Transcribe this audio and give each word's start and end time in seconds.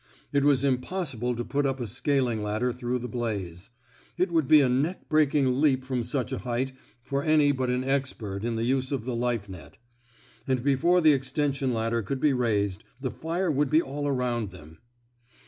It 0.33 0.43
was 0.43 0.63
impossible 0.63 1.35
to 1.35 1.45
put 1.45 1.63
up 1.67 1.79
a 1.79 1.85
scaling 1.85 2.41
ladder 2.41 2.73
through 2.73 2.97
the 2.97 3.07
blaze. 3.07 3.69
It 4.17 4.31
would 4.31 4.47
be 4.47 4.59
a 4.61 4.67
neck 4.67 5.07
breaking 5.09 5.61
leap 5.61 5.83
from 5.83 6.01
such 6.01 6.31
a 6.31 6.39
height 6.39 6.71
for 7.03 7.21
any 7.21 7.51
but 7.51 7.69
an 7.69 7.83
expert 7.83 8.43
in 8.43 8.55
the 8.55 8.63
use 8.63 8.91
of 8.91 9.05
the 9.05 9.15
life 9.15 9.47
net. 9.47 9.77
And 10.47 10.63
before 10.63 11.01
the 11.01 11.13
extension 11.13 11.71
ladder 11.71 12.01
could 12.01 12.19
be 12.19 12.33
raised, 12.33 12.83
the 12.99 13.11
fire 13.11 13.51
would 13.51 13.69
be 13.69 13.79
all 13.83 14.07
around 14.07 14.49
them. 14.49 14.79